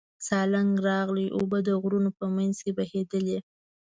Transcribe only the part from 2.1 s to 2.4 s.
په